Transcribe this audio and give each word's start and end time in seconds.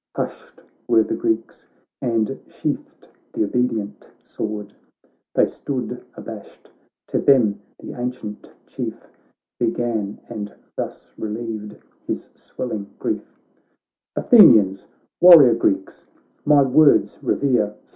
Hushed 0.15 0.63
were 0.87 1.03
the 1.03 1.13
Greeks, 1.13 1.67
and 2.01 2.39
sheathed 2.47 3.07
the 3.33 3.43
obedient 3.43 4.09
sword; 4.23 4.73
They 5.35 5.45
stood 5.45 6.03
abashed— 6.15 6.71
to 7.09 7.19
them 7.19 7.61
the 7.77 7.93
ancient 7.93 8.51
Chief 8.65 8.99
Began, 9.59 10.19
and 10.27 10.55
thus 10.75 11.11
relieved 11.19 11.77
his 12.07 12.29
swelling 12.33 12.89
grief:' 12.97 13.37
Athenians 14.15 14.85
I 14.87 15.05
warrior 15.23 15.53
Greeks! 15.53 16.07
my 16.45 16.63
words 16.63 17.19
revere 17.21 17.75